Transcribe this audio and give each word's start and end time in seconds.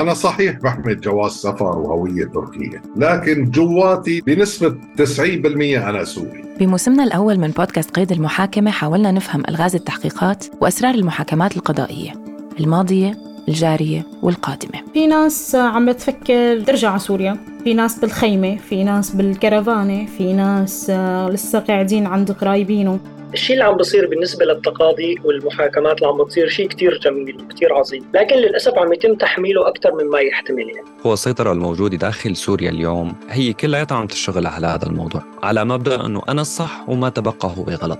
أنا 0.00 0.14
صحيح 0.14 0.56
بحمل 0.58 1.00
جواز 1.00 1.32
سفر 1.32 1.78
وهوية 1.78 2.24
تركية 2.24 2.82
لكن 2.96 3.50
جواتي 3.50 4.20
بنسبة 4.20 4.74
90% 4.96 5.08
أنا 5.88 6.04
سوري. 6.04 6.44
بموسمنا 6.60 7.04
الأول 7.04 7.38
من 7.38 7.48
بودكاست 7.50 7.90
قيد 7.90 8.12
المحاكمة 8.12 8.70
حاولنا 8.70 9.10
نفهم 9.12 9.42
ألغاز 9.48 9.74
التحقيقات 9.74 10.44
وأسرار 10.60 10.94
المحاكمات 10.94 11.56
القضائية 11.56 12.12
الماضية 12.60 13.18
الجارية 13.48 14.06
والقادمة. 14.22 14.82
في 14.94 15.06
ناس 15.06 15.54
عم 15.54 15.86
بتفكر 15.92 16.60
ترجع 16.60 16.90
على 16.90 16.98
سوريا 16.98 17.36
في 17.64 17.74
ناس 17.74 17.98
بالخيمة 17.98 18.56
في 18.56 18.84
ناس 18.84 19.10
بالكرفانة 19.10 20.06
في 20.06 20.32
ناس 20.32 20.90
لسه 21.30 21.58
قاعدين 21.58 22.06
عند 22.06 22.32
قرايبينه 22.32 22.98
الشيء 23.32 23.56
اللي 23.56 23.64
عم 23.64 23.76
بصير 23.76 24.06
بالنسبة 24.06 24.44
للتقاضي 24.44 25.18
والمحاكمات 25.24 25.96
اللي 25.96 26.08
عم 26.08 26.24
بتصير 26.24 26.48
شيء 26.48 26.68
كثير 26.68 26.98
جميل 26.98 27.36
وكثير 27.42 27.74
عظيم، 27.74 28.04
لكن 28.14 28.36
للأسف 28.36 28.78
عم 28.78 28.92
يتم 28.92 29.14
تحميله 29.14 29.68
أكثر 29.68 30.04
مما 30.04 30.20
يحتمل 30.20 30.68
يعني. 30.68 30.88
هو 31.06 31.12
السيطرة 31.12 31.52
الموجودة 31.52 31.96
داخل 31.96 32.36
سوريا 32.36 32.70
اليوم 32.70 33.14
هي 33.30 33.52
كلياتها 33.52 33.96
عم 33.96 34.06
تشتغل 34.06 34.46
على 34.46 34.66
هذا 34.66 34.86
الموضوع، 34.86 35.22
على 35.42 35.64
مبدأ 35.64 36.06
إنه 36.06 36.22
أنا 36.28 36.40
الصح 36.40 36.88
وما 36.88 37.08
تبقى 37.08 37.52
هو 37.58 37.64
غلط. 37.64 37.98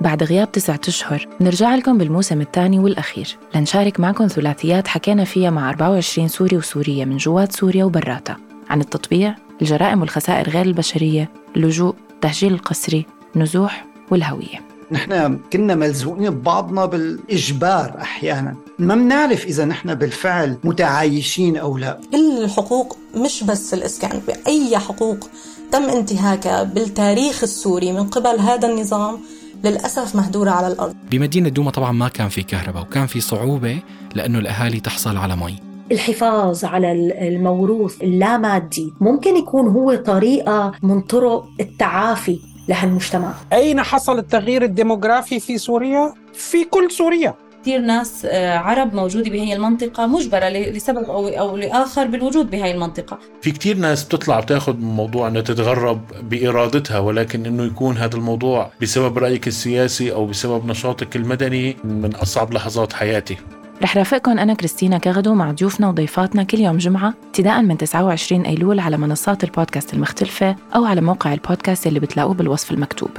بعد 0.00 0.22
غياب 0.22 0.52
تسعة 0.52 0.80
أشهر 0.88 1.26
نرجع 1.40 1.74
لكم 1.74 1.98
بالموسم 1.98 2.40
الثاني 2.40 2.78
والأخير 2.78 3.36
لنشارك 3.54 4.00
معكم 4.00 4.26
ثلاثيات 4.26 4.88
حكينا 4.88 5.24
فيها 5.24 5.50
مع 5.50 5.70
24 5.70 6.28
سوري 6.28 6.56
وسورية 6.56 7.04
من 7.04 7.16
جوات 7.16 7.52
سوريا 7.52 7.84
وبراتها 7.84 8.36
عن 8.70 8.80
التطبيع 8.80 9.34
الجرائم 9.62 10.00
والخسائر 10.00 10.48
غير 10.48 10.66
البشرية 10.66 11.30
اللجوء 11.56 11.94
تهجير 12.20 12.50
القسري 12.50 13.06
النزوح 13.36 13.89
والهوية. 14.10 14.60
نحن 14.92 15.38
كنا 15.52 15.74
ملزوقين 15.74 16.30
ببعضنا 16.30 16.86
بالإجبار 16.86 17.96
أحيانا. 18.00 18.54
ما 18.78 18.94
بنعرف 18.94 19.44
إذا 19.44 19.64
نحن 19.64 19.94
بالفعل 19.94 20.56
متعايشين 20.64 21.56
أو 21.56 21.78
لا. 21.78 22.00
كل 22.12 22.44
الحقوق 22.44 22.96
مش 23.16 23.44
بس 23.44 23.74
الإسكان 23.74 24.20
بأي 24.26 24.78
حقوق 24.78 25.28
تم 25.72 25.82
انتهاكها 25.82 26.62
بالتاريخ 26.62 27.42
السوري 27.42 27.92
من 27.92 28.06
قبل 28.06 28.38
هذا 28.40 28.68
النظام 28.68 29.18
للأسف 29.64 30.16
مهدورة 30.16 30.50
على 30.50 30.66
الأرض. 30.66 30.94
بمدينة 31.10 31.48
دوما 31.48 31.70
طبعا 31.70 31.92
ما 31.92 32.08
كان 32.08 32.28
في 32.28 32.42
كهرباء 32.42 32.82
وكان 32.82 33.06
في 33.06 33.20
صعوبة 33.20 33.82
لأنه 34.14 34.38
الأهالي 34.38 34.80
تحصل 34.80 35.16
على 35.16 35.36
مي. 35.36 35.54
الحفاظ 35.92 36.64
على 36.64 36.92
الموروث 37.28 38.02
اللامادي 38.02 38.92
ممكن 39.00 39.36
يكون 39.36 39.68
هو 39.68 39.94
طريقة 39.94 40.72
من 40.82 41.00
طرق 41.00 41.44
التعافي. 41.60 42.38
لهالمجتمع 42.70 43.34
أين 43.52 43.82
حصل 43.82 44.18
التغيير 44.18 44.62
الديموغرافي 44.62 45.40
في 45.40 45.58
سوريا؟ 45.58 46.14
في 46.34 46.64
كل 46.64 46.90
سوريا. 46.90 47.34
كثير 47.62 47.80
ناس 47.80 48.26
عرب 48.34 48.94
موجودة 48.94 49.30
بهي 49.30 49.52
المنطقة 49.52 50.06
مجبرة 50.06 50.48
لسبب 50.48 51.04
أو, 51.04 51.28
أو 51.28 51.56
لآخر 51.56 52.06
بالوجود 52.06 52.50
بهي 52.50 52.72
المنطقة. 52.72 53.18
في 53.42 53.50
كثير 53.50 53.76
ناس 53.76 54.04
بتطلع 54.04 54.40
بتاخذ 54.40 54.76
موضوع 54.76 55.28
أنها 55.28 55.40
تتغرب 55.42 56.00
بإرادتها 56.22 56.98
ولكن 56.98 57.46
أنه 57.46 57.64
يكون 57.64 57.96
هذا 57.96 58.16
الموضوع 58.16 58.70
بسبب 58.82 59.18
رأيك 59.18 59.48
السياسي 59.48 60.12
أو 60.12 60.26
بسبب 60.26 60.66
نشاطك 60.66 61.16
المدني 61.16 61.76
من 61.84 62.14
أصعب 62.14 62.52
لحظات 62.54 62.92
حياتي. 62.92 63.36
رح 63.82 63.96
رافقكم 63.96 64.38
أنا 64.38 64.54
كريستينا 64.54 64.98
كغدو 64.98 65.34
مع 65.34 65.50
ضيوفنا 65.50 65.88
وضيفاتنا 65.88 66.42
كل 66.42 66.58
يوم 66.58 66.76
جمعة 66.76 67.14
ابتداء 67.26 67.62
من 67.62 67.78
29 67.78 68.42
أيلول 68.42 68.80
على 68.80 68.96
منصات 68.96 69.44
البودكاست 69.44 69.94
المختلفة 69.94 70.56
أو 70.76 70.84
على 70.84 71.00
موقع 71.00 71.32
البودكاست 71.32 71.86
اللي 71.86 72.00
بتلاقوه 72.00 72.34
بالوصف 72.34 72.70
المكتوب. 72.70 73.10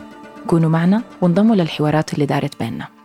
كونوا 0.48 0.70
معنا 0.70 1.02
وانضموا 1.22 1.56
للحوارات 1.56 2.14
اللي 2.14 2.26
دارت 2.26 2.59
بيننا. 2.59 3.01